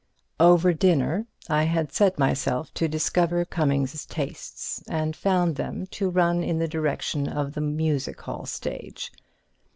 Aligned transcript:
Over 0.39 0.73
dinner 0.73 1.27
I 1.47 1.61
had 1.65 1.93
set 1.93 2.17
myself 2.17 2.73
to 2.73 2.87
discover 2.87 3.45
Cummings's 3.45 4.07
tastes, 4.07 4.81
and 4.87 5.15
found 5.15 5.57
them 5.57 5.85
to 5.91 6.09
run 6.09 6.41
in 6.43 6.57
the 6.57 6.67
direction 6.67 7.29
of 7.29 7.53
the 7.53 7.61
music 7.61 8.19
hall 8.19 8.47
stage. 8.47 9.11